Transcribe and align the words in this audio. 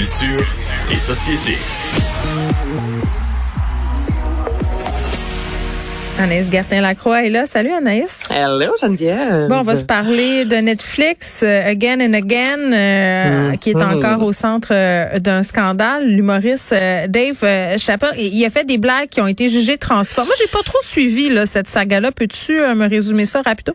Culture 0.00 0.44
et 0.92 0.96
société. 0.96 1.56
Anaïs 6.18 6.50
Gertin-Lacroix 6.52 7.24
est 7.24 7.30
là. 7.30 7.46
Salut 7.46 7.72
Anaïs. 7.72 8.24
Hello 8.30 8.74
Geneviève. 8.78 9.48
Bon, 9.48 9.60
on 9.60 9.62
va 9.62 9.74
se 9.74 9.86
parler 9.86 10.44
de 10.44 10.56
Netflix, 10.56 11.40
euh, 11.42 11.66
Again 11.66 12.02
and 12.02 12.12
Again, 12.12 12.72
euh, 12.74 13.56
qui 13.56 13.70
est 13.70 13.74
Mhm. 13.74 13.96
encore 14.04 14.22
au 14.22 14.32
centre 14.32 14.68
euh, 14.72 15.18
d'un 15.18 15.42
scandale. 15.42 16.06
L'humoriste 16.06 16.74
Dave 17.08 17.78
Chappelle, 17.78 18.18
il 18.18 18.44
a 18.44 18.50
fait 18.50 18.64
des 18.64 18.76
blagues 18.76 19.08
qui 19.08 19.22
ont 19.22 19.26
été 19.26 19.48
jugées 19.48 19.78
transphobes. 19.78 20.26
Moi, 20.26 20.34
j'ai 20.38 20.50
pas 20.52 20.62
trop 20.62 20.82
suivi 20.82 21.30
là, 21.30 21.46
cette 21.46 21.70
saga-là. 21.70 22.12
Peux-tu 22.12 22.52
me 22.52 22.86
résumer 22.86 23.24
ça 23.24 23.40
rapido? 23.40 23.72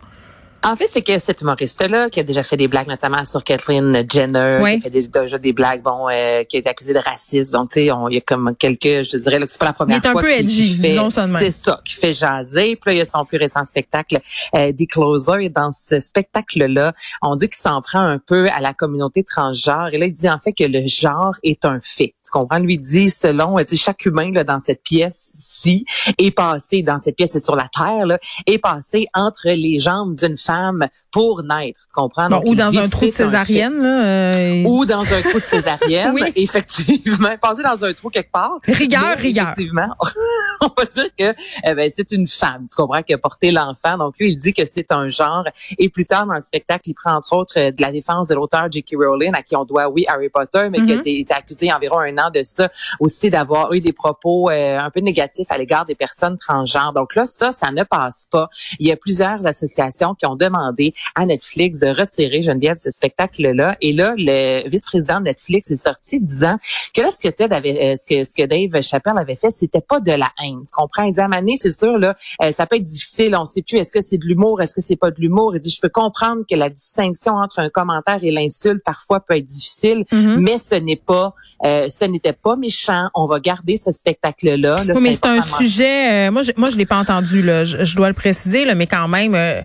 En 0.64 0.76
fait, 0.76 0.86
c'est 0.88 1.02
que 1.02 1.18
cet 1.18 1.42
humoriste-là, 1.42 2.12
qui 2.12 2.20
a 2.20 2.24
déjà 2.24 2.44
fait 2.44 2.56
des 2.56 2.68
blagues 2.68 2.88
notamment 2.88 3.26
sur 3.26 3.44
Kathleen 3.44 4.06
Jenner, 4.08 4.60
Oui. 4.62 4.74
qui 4.74 4.78
a 4.78 4.82
fait 4.82 4.90
des- 4.92 5.08
déjà 5.08 5.38
des 5.40 5.54
blagues, 5.54 5.82
bon, 5.82 6.08
euh, 6.08 6.44
qui 6.44 6.56
a 6.58 6.60
été 6.60 6.70
accusé 6.70 6.94
de 6.94 7.00
racisme. 7.00 7.52
Donc, 7.54 7.70
tu 7.72 7.80
sais, 7.80 7.92
on- 7.92 8.08
il 8.10 8.14
y 8.16 8.18
a 8.20 8.22
comme 8.22 8.56
quelques, 8.56 8.84
je 9.04 9.10
te 9.10 9.18
dirais, 9.18 9.40
là, 9.40 9.48
que 9.48 9.52
c'est 9.52 9.58
pas 9.58 9.66
la 9.66 9.74
première 9.74 9.98
Il 9.98 10.06
est 10.06 10.08
un 10.08 10.12
fois 10.12 10.22
peu 10.22 10.32
edgy, 10.32 10.76
disons. 10.76 11.10
C'est 11.10 11.50
ça, 11.50 11.82
qui 11.84 11.96
fait 11.96 12.14
jaser. 12.14 12.76
Puis 12.76 12.82
là, 12.86 12.94
il 12.94 12.98
y 13.00 13.02
a 13.02 13.06
son 13.06 13.26
plus 13.26 13.38
récent 13.38 13.66
spectacle, 13.66 14.20
euh, 14.54 14.72
des 14.72 14.86
Closers. 14.86 15.42
Et 15.42 15.50
dans 15.50 15.72
ce 15.72 16.00
spectacle-là, 16.00 16.94
on 17.24 17.36
dit 17.36 17.48
qu'il 17.50 17.58
s'en 17.62 17.82
prend 17.82 18.02
un 18.02 18.20
peu 18.20 18.48
à 18.50 18.60
la 18.62 18.76
communauté 18.76 19.24
transgenre. 19.24 19.90
Et 19.94 19.98
là, 19.98 20.06
il 20.06 20.14
dit 20.14 20.30
en 20.30 20.38
fait 20.40 20.54
que 20.54 20.64
le 20.64 20.86
genre 20.88 21.34
est 21.44 21.66
un 21.66 21.80
fait. 21.82 22.14
Tu 22.32 22.40
comprends? 22.40 22.60
Lui 22.60 22.78
dit, 22.78 23.10
selon, 23.10 23.58
euh, 23.60 23.64
tu 23.64 23.72
sais, 23.72 23.76
chaque 23.76 24.06
humain 24.06 24.32
là, 24.32 24.46
dans 24.46 24.60
cette 24.60 24.84
pièce-ci 24.84 25.86
est 26.18 26.32
passé, 26.32 26.82
dans 26.82 26.98
cette 27.00 27.16
pièce 27.18 27.36
et 27.36 27.40
sur 27.42 27.56
la 27.58 27.68
Terre, 27.76 28.06
là, 28.06 28.20
est 28.48 28.58
passé 28.58 29.08
entre 29.14 29.50
les 29.50 29.80
jambes 29.82 30.14
d'une 30.16 30.38
femme 30.38 30.88
pour 31.12 31.44
naître. 31.44 31.82
Tu 31.88 31.94
comprends? 31.94 32.30
Bon, 32.30 32.38
Donc, 32.38 32.46
ou 32.48 32.56
dans 32.56 32.70
dit, 32.70 32.80
un 32.80 32.88
trou 32.88 33.06
de 33.08 33.12
césarienne. 33.12 33.82
Là, 33.82 34.06
euh, 34.06 34.64
Ou 34.66 34.86
dans 34.86 35.02
un 35.14 35.22
trou 35.22 35.40
de 35.42 35.46
césarienne, 35.46 36.12
Oui. 36.16 36.22
effectivement. 36.36 37.36
Passer 37.42 37.64
dans 37.64 37.84
un 37.84 37.94
trou 37.94 38.10
quelque 38.10 38.32
part. 38.32 38.60
Rigueur, 38.64 39.18
rigueur. 39.18 39.48
Effectivement, 39.50 39.94
on 40.62 40.70
va 40.78 40.86
dire 40.86 41.10
que 41.18 41.34
eh 41.66 41.74
ben, 41.74 41.92
c'est 41.96 42.12
une 42.14 42.28
femme, 42.28 42.66
tu 42.70 42.76
comprends, 42.76 43.02
qui 43.04 43.14
a 43.14 43.18
porté 43.18 43.52
l'enfant. 43.52 43.98
Donc 43.98 44.16
lui, 44.20 44.32
il 44.32 44.38
dit 44.38 44.54
que 44.54 44.66
c'est 44.66 44.92
un 44.94 45.10
genre. 45.10 45.44
Et 45.78 45.90
plus 45.90 46.06
tard 46.06 46.26
dans 46.28 46.36
le 46.36 46.40
spectacle, 46.42 46.90
il 46.90 46.94
prend 46.94 47.14
entre 47.16 47.34
autres 47.36 47.60
euh, 47.60 47.72
de 47.72 47.82
la 47.82 47.92
défense 47.92 48.28
de 48.30 48.36
l'auteur 48.36 48.68
J.K. 48.72 48.96
Rowling, 48.96 49.34
à 49.34 49.42
qui 49.44 49.56
on 49.58 49.66
doit, 49.66 49.90
oui, 49.90 50.06
Harry 50.08 50.30
Potter, 50.30 50.70
mais 50.72 50.82
qui 50.84 50.94
a 50.94 50.96
Mhm. 50.96 51.02
été, 51.06 51.26
accusé 51.34 51.74
environ 51.74 52.00
un 52.00 52.18
an 52.20 52.21
de 52.30 52.44
ça 52.44 52.70
aussi, 53.00 53.32
d'avoir 53.32 53.74
eu 53.74 53.82
des 53.82 53.94
propos 53.94 54.50
euh, 54.52 54.78
un 54.78 54.92
peu 54.92 55.00
négatifs 55.00 55.48
à 55.50 55.58
l'égard 55.58 55.86
des 55.86 55.96
personnes 55.96 56.38
transgenres. 56.38 56.94
Donc 56.94 57.16
là, 57.16 57.26
ça, 57.26 57.52
ça 57.52 57.72
ne 57.72 57.84
passe 57.84 58.28
pas. 58.30 58.50
Il 58.80 58.88
y 58.88 58.92
a 58.92 58.98
plusieurs 58.98 59.48
associations 59.48 60.14
qui 60.14 60.26
ont 60.28 60.36
demandé 60.36 60.94
à 61.16 61.26
Netflix 61.26 61.80
de 61.80 61.88
retirer 61.88 62.44
Geneviève 62.44 62.76
ce 62.76 62.92
spectacle-là. 62.92 63.78
Et 63.82 63.94
là, 63.94 64.14
le 64.18 64.70
vice-président 64.70 65.20
de 65.20 65.26
Netflix 65.26 65.72
est 65.72 65.78
sorti 65.78 66.20
disant 66.20 66.58
que 66.94 67.02
là, 67.02 67.10
ce 67.10 67.20
que 67.20 67.30
Ted 67.30 67.56
avait, 67.56 67.92
euh, 67.92 67.96
ce 67.96 68.06
que 68.06 68.24
ce 68.26 68.34
que 68.34 68.46
Dave 68.46 68.82
Chappelle 68.82 69.18
avait 69.18 69.36
fait, 69.36 69.52
c'était 69.52 69.82
pas 69.82 70.00
de 70.00 70.12
la 70.12 70.28
haine. 70.44 70.60
Tu 70.68 70.76
comprends? 70.76 71.04
Il 71.04 71.14
dit 71.14 71.20
à 71.22 71.28
Mané, 71.28 71.56
c'est 71.56 71.76
sûr 71.76 71.98
là, 71.98 72.16
euh, 72.44 72.52
ça 72.52 72.66
peut 72.68 72.76
être 72.76 72.84
difficile. 72.84 73.36
On 73.40 73.46
sait 73.46 73.62
plus 73.62 73.78
est-ce 73.78 73.92
que 73.92 74.02
c'est 74.02 74.18
de 74.18 74.26
l'humour, 74.26 74.62
est-ce 74.62 74.76
que 74.76 74.82
c'est 74.82 74.96
pas 74.98 75.10
de 75.12 75.20
l'humour? 75.20 75.56
Il 75.56 75.60
dit, 75.60 75.70
je 75.70 75.80
peux 75.80 75.90
comprendre 75.90 76.44
que 76.50 76.56
la 76.56 76.70
distinction 76.70 77.34
entre 77.36 77.60
un 77.60 77.70
commentaire 77.70 78.20
et 78.22 78.32
l'insulte 78.32 78.84
parfois 78.84 79.20
peut 79.22 79.38
être 79.38 79.46
difficile, 79.46 80.06
Mhm. 80.12 80.38
mais 80.40 80.58
ce 80.58 80.76
n'est 80.76 80.96
pas, 80.96 81.34
euh, 81.64 81.88
ce 81.90 82.06
n'était 82.12 82.34
pas 82.34 82.56
méchant. 82.56 83.08
On 83.16 83.26
va 83.26 83.40
garder 83.40 83.78
ce 83.78 83.92
spectacle-là. 83.92 84.84
Là, 84.84 84.94
Oui, 84.96 85.02
mais 85.02 85.14
c'est 85.14 85.26
un 85.26 85.42
sujet. 85.42 86.28
euh, 86.28 86.32
moi, 86.32 86.42
je, 86.44 86.52
moi, 86.58 86.70
je 86.72 86.78
l'ai 86.78 86.86
pas 86.86 86.98
entendu. 86.98 87.42
Là, 87.42 87.64
je, 87.66 87.84
je 87.84 87.96
dois 87.96 88.08
le 88.08 88.14
préciser, 88.14 88.66
là, 88.66 88.76
mais 88.76 88.88
quand 88.88 89.08
même. 89.08 89.34
euh, 89.36 89.62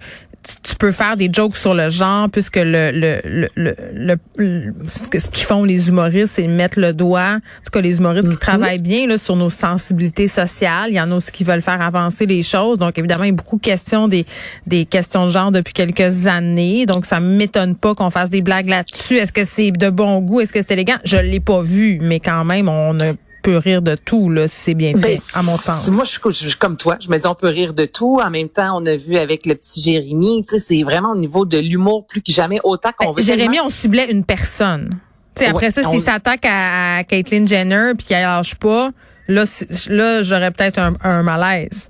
tu, 0.62 0.77
peux 0.77 0.92
faire 0.92 1.16
des 1.16 1.30
jokes 1.33 1.56
sur 1.56 1.75
le 1.75 1.89
genre 1.91 2.28
puisque 2.30 2.56
le 2.56 2.91
le 2.92 3.20
le 3.25 3.48
le, 3.56 4.16
le- 4.36 4.75
ce 4.88 5.08
qu'ils 5.08 5.44
font 5.44 5.64
les 5.64 5.88
humoristes 5.88 6.34
c'est 6.34 6.47
mettre 6.47 6.78
le 6.78 6.92
doigt 6.92 7.36
en 7.36 7.64
tout 7.64 7.70
cas 7.72 7.80
les 7.80 7.97
humoristes 7.98 8.28
qui 8.28 8.36
travaillent 8.36 8.78
bien 8.78 9.06
là 9.06 9.19
sur 9.19 9.36
nos 9.36 9.50
sensibilités 9.50 10.28
sociales. 10.28 10.91
Il 10.91 10.97
y 10.97 11.00
en 11.00 11.11
a 11.11 11.16
aussi 11.16 11.33
qui 11.33 11.44
veulent 11.44 11.62
faire 11.62 11.80
avancer 11.80 12.27
les 12.27 12.42
choses. 12.42 12.78
Donc 12.78 12.98
évidemment 12.98 13.25
il 13.25 13.28
y 13.28 13.31
a 13.31 13.34
beaucoup 13.34 13.56
de 13.56 13.62
questions 13.62 14.09
des 14.09 14.26
des 14.66 14.84
questions 14.84 15.25
de 15.26 15.31
genre 15.31 15.50
depuis 15.50 15.72
quelques 15.72 16.26
années. 16.26 16.87
Donc 16.87 17.06
ça 17.06 17.20
m'étonne 17.20 17.75
pas 17.75 17.94
qu'on 17.94 18.10
fasse 18.10 18.31
des 18.31 18.43
blagues 18.43 18.69
là-dessus. 18.69 19.16
Est-ce 19.16 19.32
que 19.32 19.44
c'est 19.44 19.70
de 19.70 19.91
bon 19.91 20.20
goût? 20.20 20.41
Est-ce 20.41 20.53
que 20.53 20.60
c'est 20.62 20.72
élégant? 20.72 20.97
Je 21.04 21.16
l'ai 21.16 21.41
pas 21.41 21.62
vu 21.62 21.99
mais 22.00 22.20
quand 22.20 22.44
même 22.44 22.69
on 22.69 22.99
a 23.00 23.12
peut 23.46 23.56
rire 23.58 23.82
de 23.82 23.94
tout 23.94 24.28
là 24.30 24.48
si 24.48 24.56
c'est 24.60 24.74
bien 24.74 24.92
fait 24.92 25.14
Ben, 25.14 25.18
à 25.34 25.42
mon 25.42 25.56
sens. 25.56 25.88
Moi, 25.90 26.04
je 26.04 26.32
suis, 26.32 26.54
comme 26.56 26.76
toi. 26.76 26.96
Je 27.00 27.08
me 27.08 27.18
dis, 27.18 27.26
on 27.26 27.34
peut 27.34 27.48
rire 27.48 27.74
de 27.74 27.84
tout. 27.86 28.20
En 28.22 28.30
même 28.30 28.48
temps, 28.48 28.78
on 28.80 28.84
a 28.86 28.96
vu 28.96 29.16
avec 29.16 29.46
le 29.46 29.54
petit 29.54 29.80
Jérémy, 29.82 30.44
tu 30.44 30.58
sais, 30.58 30.58
c'est 30.58 30.82
vraiment 30.82 31.12
au 31.12 31.16
niveau 31.16 31.44
de 31.46 31.58
l'humour 31.58 32.06
plus 32.06 32.22
que 32.22 32.32
jamais, 32.32 32.58
autant 32.64 32.90
qu'on 32.96 33.10
veut. 33.12 33.16
Ben, 33.16 33.24
Jérémy, 33.24 33.48
tellement- 33.54 33.66
on 33.66 33.70
ciblait 33.70 34.10
une 34.10 34.24
personne. 34.24 34.90
Tu 35.36 35.44
sais, 35.44 35.50
après 35.50 35.66
Ouais, 35.66 35.70
ça, 35.70 35.82
on- 35.86 35.90
s'il 35.90 36.00
s'attaque 36.00 36.44
à, 36.44 36.98
à 36.98 37.04
Caitlyn 37.04 37.46
Jenner 37.46 37.92
puis 37.96 38.06
qu'elle 38.06 38.22
lâche 38.22 38.54
pas, 38.56 38.90
là, 39.28 39.44
là, 39.88 40.22
j'aurais 40.22 40.50
peut-être 40.50 40.78
un, 40.78 40.92
un 41.02 41.22
malaise. 41.22 41.88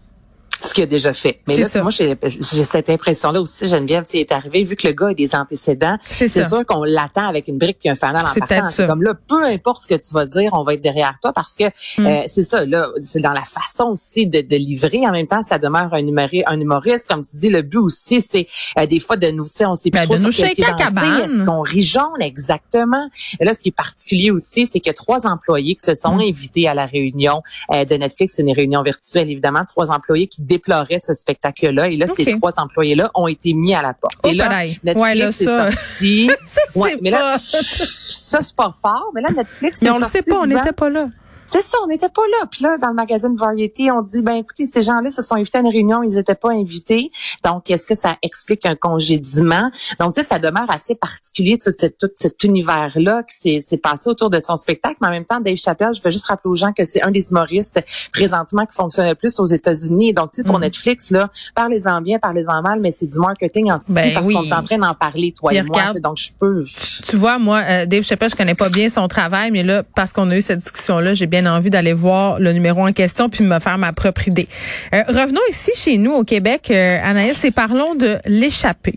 Ce 0.63 0.73
qu'il 0.75 0.85
a 0.85 0.87
déjà 0.87 1.13
fait. 1.13 1.41
Mais 1.49 1.55
C'est 1.57 1.61
là, 1.63 1.69
ça. 1.69 1.83
moi, 1.83 1.91
j'ai 1.91 2.65
cette 2.65 2.89
impression-là 2.91 3.41
aussi, 3.41 3.69
Geneviève, 3.69 4.05
tu 4.09 4.17
est 4.19 4.33
arrivé, 4.33 4.65
vu 4.65 4.77
que 4.77 4.87
le 4.89 4.95
gars 4.95 5.09
a 5.09 5.15
des 5.15 5.35
antécédents, 5.35 5.97
C'est 6.05 6.29
sûr 6.29 6.65
qu'on 6.67 6.85
l'attend 6.85 7.27
avec 7.29 7.49
une 7.49 7.59
brique 7.59 7.79
puis 7.81 7.89
un 7.89 7.95
fanal 7.95 8.25
en 8.25 8.29
C'est 8.29 8.41
partant. 8.41 8.69
ça. 8.69 8.87
Comme 8.87 9.03
là, 9.03 9.15
peu 9.29 9.45
importe 9.45 9.83
ce 9.83 9.89
que 9.89 9.95
tu 9.95 10.15
vas 10.15 10.27
dire, 10.27 10.51
on 10.55 10.65
va 10.65 10.75
être 10.75 10.81
derrière 10.81 11.15
toi 11.21 11.33
parce 11.33 11.55
que 11.57 11.65
Hmm. 11.99 12.07
euh, 12.07 12.23
c'est 12.27 12.43
ça, 12.43 12.65
là, 12.65 12.89
c'est 13.03 13.21
dans 13.21 13.33
la 13.33 13.45
façon 13.45 13.85
aussi 13.91 14.27
de, 14.27 14.41
de 14.41 14.57
livrer. 14.57 15.07
En 15.07 15.13
même 15.13 15.27
temps, 15.27 15.43
ça 15.43 15.59
demeure 15.59 15.93
un, 15.93 16.01
humori- 16.03 16.43
un 16.47 16.59
humoriste. 16.61 17.09
Comme 17.09 17.23
tu 17.23 17.37
dis, 17.37 17.49
le 17.49 17.63
but 17.63 17.79
aussi, 17.79 18.21
c'est 18.21 18.47
euh, 18.79 18.87
des 18.87 19.01
fois 19.01 19.17
de 19.17 19.29
nous, 19.31 19.45
tu 19.45 19.51
sais, 19.55 19.67
on 19.67 19.75
sait 19.75 19.91
plus 19.91 20.01
Ben, 20.01 20.05
trop 20.07 20.17
sur 20.17 20.31
quel 20.31 20.55
pied. 20.55 20.65
Est-ce 20.65 21.45
qu'on 21.45 21.61
rit 21.61 21.83
jaune? 21.83 22.21
Exactement? 22.21 23.09
Et 23.41 23.45
là, 23.45 23.55
ce 23.55 23.63
qui 23.63 23.69
est 23.71 23.77
particulier 23.77 24.31
aussi, 24.31 24.67
c'est 24.67 24.81
que 24.81 24.91
trois 24.91 25.27
employés 25.27 25.75
qui 25.75 25.85
se 25.85 25.95
sont 25.95 26.17
Hmm. 26.17 26.21
invités 26.21 26.69
à 26.69 26.75
la 26.75 26.87
réunion 26.87 27.43
euh, 27.73 27.85
de 27.85 27.95
Netflix, 27.97 28.35
c'est 28.37 28.43
une 28.43 28.53
réunion 28.53 28.83
virtuelle, 28.83 29.29
évidemment, 29.31 29.65
trois 29.67 29.91
employés 29.91 30.27
qui 30.27 30.43
déploraient 30.47 30.99
ce 30.99 31.15
spectacle-là. 31.15 31.89
Et 31.89 31.97
là, 31.97 32.07
ces 32.07 32.25
trois 32.37 32.59
employés-là 32.59 33.11
ont 33.15 33.27
été 33.29 33.53
mis 33.53 33.75
à 33.75 33.83
la 33.83 33.93
porte. 33.95 34.15
Oh, 34.23 34.29
Et 34.29 34.35
là, 34.35 34.47
pareil. 34.49 34.79
Netflix 34.85 35.03
Ouais, 35.03 35.15
là, 35.15 35.29
est 35.29 35.33
ça- 35.33 35.71
sorti. 35.73 36.31
Ça, 36.45 36.61
Ouais, 36.77 36.99
mais 37.03 37.11
là, 37.11 37.37
ça, 37.41 38.39
c'est 38.43 38.57
pas 38.57 38.73
fort. 38.81 39.11
Mais 39.15 39.21
là, 39.21 39.31
Netflix 39.31 39.83
Mais 39.83 39.89
est 39.89 39.93
on 39.93 39.99
le 39.99 40.05
sait 40.05 40.23
pas, 40.23 40.37
on 40.41 40.47
n'était 40.47 40.73
pas 40.73 40.89
là. 40.91 41.07
C'est 41.49 41.63
ça, 41.63 41.79
on 41.85 41.87
n'était 41.87 42.09
pas 42.09 42.23
là. 42.41 42.47
Puis 42.51 42.63
là, 42.65 42.79
dans 42.79 42.89
le 42.89 42.95
magazine 42.95 43.37
Variety, 43.37 43.91
on 43.91 44.03
dit, 44.03 44.23
ben 44.23 44.37
écoutez, 44.37 44.65
ces 44.67 44.83
gens-là 44.83 45.11
se 45.11 45.23
sont 45.23 45.35
invités 45.37 45.59
à 45.59 45.61
une 45.61 45.69
réunion, 45.69 46.03
ils 46.03 46.15
n'étaient 46.15 46.35
pas 46.35 46.51
invités. 46.51 47.11
Donc, 47.45 47.71
est-ce 47.71 47.87
que 47.87 47.95
ça 47.95 48.17
explique 48.23 48.67
un 48.67 48.75
congédiement? 48.75 49.71
Donc, 50.01 50.15
tu 50.15 50.23
sais, 50.23 50.27
ça 50.29 50.39
demeure 50.39 50.71
assez 50.71 50.95
particulier, 50.95 51.59
tout, 51.59 51.73
cet- 51.77 51.99
tout 51.99 52.09
cet 52.17 52.43
univers-là 52.45 53.23
qui 53.25 53.61
s'est- 53.61 53.77
passé 53.77 54.09
autour 54.09 54.31
de 54.31 54.41
son 54.41 54.57
spectacle. 54.57 54.97
Mais 55.03 55.09
en 55.09 55.11
même 55.11 55.25
temps, 55.27 55.39
Dave 55.41 55.57
Chappelle, 55.57 55.91
je 55.95 56.01
veux 56.03 56.11
juste 56.11 56.27
rappeler 56.27 56.51
aux 56.51 56.57
gens 56.57 56.73
que 56.73 56.85
c'est 56.85 57.05
un 57.05 57.11
des 57.11 57.31
humoristes 57.31 57.79
présentement 58.13 58.65
qui 58.67 58.75
fonctionne 58.75 59.07
le 59.09 59.15
plus 59.15 59.39
aux 59.39 59.45
États-Unis. 59.47 60.13
Donc, 60.15 60.31
tu 60.33 60.37
sais, 60.37 60.45
pour 60.45 60.55
Mhm. 60.57 60.63
Netflix, 60.63 61.11
là, 61.11 61.29
parlez-en 61.55 62.01
bien, 62.01 62.19
parlez-en 62.19 62.63
mal, 62.63 62.81
mais 62.81 62.91
c'est 62.91 63.07
du 63.07 63.19
marketing 63.19 63.71
anti 63.71 63.93
Ben 63.93 64.13
parce 64.15 64.27
oui. 64.27 64.35
qu'on 64.35 64.45
est 64.45 64.53
en 64.53 64.63
train 64.63 64.79
d'en 64.79 64.95
parler, 64.95 65.33
toi 65.37 65.51
Puis 65.51 65.59
et 65.59 65.61
regarde- 65.61 65.99
Donc, 66.01 66.17
je 66.17 66.31
peux... 66.39 66.65
Tu 67.05 67.17
vois, 67.17 67.39
moi, 67.39 67.63
euh, 67.69 67.87
Dave 67.87 68.03
Chappelle, 68.03 68.31
je 68.31 68.37
connais 68.37 68.55
pas 68.55 68.69
bien 68.71 68.89
son 68.89 69.07
travail, 69.09 69.51
mais 69.51 69.63
là, 69.63 69.83
parce 69.83 70.13
qu'on 70.13 70.31
a 70.31 70.37
eu 70.37 70.43
cette 70.43 70.59
discussion-là, 70.61 71.15
j'ai 71.15 71.27
bien 71.27 71.36
envie 71.45 71.71
d'aller 71.71 71.93
voir 71.93 72.39
le 72.39 72.53
numéro 72.53 72.87
en 72.87 72.93
question 72.93 73.29
puis 73.29 73.45
me 73.45 73.59
faire 73.59 73.79
ma 73.79 73.93
propre 73.93 74.29
idée. 74.29 74.49
Euh, 74.95 75.03
revenons 75.09 75.41
ici 75.51 75.73
chez 75.75 75.99
nous 75.99 76.13
au 76.13 76.25
Québec, 76.25 76.69
euh, 76.71 76.99
Anaïs, 77.03 77.45
et 77.45 77.51
parlons 77.51 77.95
de 77.95 78.19
l'échappée. 78.25 78.95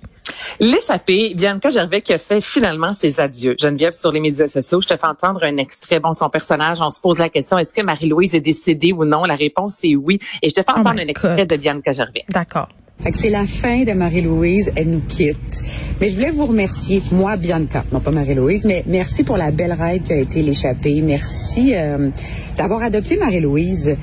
L'échappée, 0.59 1.33
Bianca 1.35 1.69
Gervais 1.69 2.01
qui 2.01 2.13
a 2.13 2.17
fait 2.17 2.41
finalement 2.41 2.93
ses 2.93 3.19
adieux. 3.19 3.55
Geneviève 3.59 3.93
sur 3.93 4.11
les 4.11 4.19
médias 4.19 4.47
sociaux, 4.47 4.81
je 4.81 4.87
te 4.87 4.95
fais 4.95 5.07
entendre 5.07 5.43
un 5.43 5.57
extrait. 5.57 5.99
Bon, 5.99 6.13
son 6.13 6.29
personnage, 6.29 6.79
on 6.81 6.91
se 6.91 6.99
pose 6.99 7.19
la 7.19 7.29
question, 7.29 7.57
est-ce 7.57 7.73
que 7.73 7.81
Marie-Louise 7.81 8.35
est 8.35 8.41
décédée 8.41 8.93
ou 8.93 9.05
non? 9.05 9.25
La 9.25 9.35
réponse 9.35 9.83
est 9.83 9.95
oui. 9.95 10.17
Et 10.41 10.49
je 10.49 10.53
te 10.53 10.61
fais 10.61 10.71
Oh 10.75 10.79
entendre 10.79 10.99
un 10.99 11.07
extrait 11.07 11.45
de 11.45 11.55
Bianca 11.55 11.91
Gervais. 11.91 12.25
D'accord. 12.29 12.69
Fait 13.01 13.11
que 13.11 13.17
c'est 13.17 13.29
la 13.29 13.45
fin 13.45 13.83
de 13.83 13.93
Marie-Louise, 13.93 14.71
elle 14.75 14.89
nous 14.89 15.01
quitte. 15.01 15.63
Mais 16.01 16.07
je 16.07 16.15
voulais 16.15 16.31
vous 16.31 16.45
remercier, 16.45 17.01
moi, 17.11 17.35
Bianca, 17.35 17.83
non 17.91 17.99
pas 17.99 18.11
Marie-Louise, 18.11 18.63
mais 18.63 18.85
merci 18.87 19.25
pour 19.25 19.35
la 19.35 19.51
belle 19.51 19.73
ride 19.73 20.03
qui 20.03 20.13
a 20.13 20.17
été 20.17 20.41
l'échappée. 20.41 21.01
Merci 21.01 21.75
euh, 21.75 22.09
d'avoir 22.57 22.83
adopté 22.83 23.17
Marie-Louise. 23.17 23.97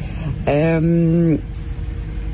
Euh, 0.47 1.37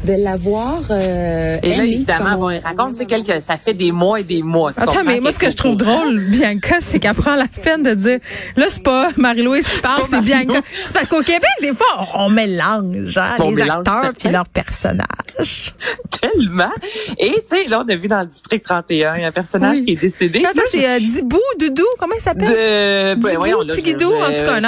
de 0.04 0.14
l'avoir 0.14 0.80
euh, 0.90 1.58
Et 1.62 1.76
là, 1.76 1.84
évidemment, 1.84 2.36
bon, 2.36 2.60
raconte, 2.62 2.98
tu 2.98 3.06
sais, 3.24 3.40
ça 3.40 3.56
fait 3.56 3.74
des 3.74 3.92
mois 3.92 4.20
et 4.20 4.24
des 4.24 4.42
mois. 4.42 4.72
tu 4.72 4.80
Attends, 4.80 5.04
mais 5.04 5.20
moi, 5.20 5.30
ce 5.32 5.38
que 5.38 5.50
je 5.50 5.56
trouve 5.56 5.76
drôle, 5.76 6.18
Bianca, 6.20 6.76
c'est 6.80 6.98
qu'elle 6.98 7.14
prend 7.14 7.36
la 7.36 7.46
peine 7.46 7.82
de 7.82 7.94
dire, 7.94 8.18
là, 8.56 8.66
c'est 8.68 8.82
pas 8.82 9.10
Marie-Louise 9.16 9.66
qui 9.68 9.80
parle, 9.80 10.00
pas 10.02 10.06
c'est 10.10 10.20
Bianca. 10.22 10.60
C'est 10.68 10.92
parce 10.92 11.08
qu'au 11.08 11.22
Québec, 11.22 11.48
des 11.60 11.72
fois, 11.72 11.86
on, 12.16 12.24
on 12.24 12.28
mélange 12.30 13.16
hein, 13.18 13.34
On 13.38 13.50
les 13.50 13.56
mélange 13.56 13.78
acteurs 13.86 14.12
puis 14.18 14.28
leurs 14.28 14.48
personnages. 14.48 15.72
Tellement. 16.20 16.70
Et, 17.18 17.30
tu 17.48 17.56
sais, 17.56 17.68
là, 17.68 17.82
on 17.84 17.88
a 17.88 17.96
vu 17.96 18.06
dans 18.08 18.20
le 18.20 18.26
district 18.26 18.64
31, 18.64 19.16
il 19.16 19.22
y 19.22 19.24
a 19.24 19.28
un 19.28 19.32
personnage 19.32 19.78
Oui. 19.78 19.84
qui 19.84 19.92
est 19.92 19.96
décédé. 19.96 20.44
Attends, 20.44 20.60
c'est 20.70 20.88
euh, 20.88 20.98
Dibou, 20.98 21.38
Doudou, 21.58 21.82
comment 21.98 22.14
il 22.16 22.20
s'appelle? 22.22 22.48
de, 22.48 23.14
ben, 23.14 23.30
Dibou, 23.30 23.38
voyons, 23.38 23.60
là, 23.60 23.66
je- 23.70 23.74
Tigidou, 23.80 24.12
en 24.12 24.26
tout 24.28 24.44
cas, 24.44 24.52
un 24.54 24.60